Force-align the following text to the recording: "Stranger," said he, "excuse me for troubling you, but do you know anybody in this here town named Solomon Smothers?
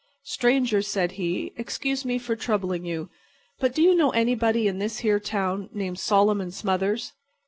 "Stranger," 0.23 0.81
said 0.81 1.11
he, 1.11 1.53
"excuse 1.57 2.03
me 2.05 2.17
for 2.17 2.35
troubling 2.35 2.83
you, 2.83 3.11
but 3.59 3.75
do 3.75 3.83
you 3.83 3.93
know 3.93 4.09
anybody 4.09 4.67
in 4.67 4.79
this 4.79 5.01
here 5.01 5.19
town 5.19 5.69
named 5.73 5.99
Solomon 5.99 6.49
Smothers? 6.49 7.13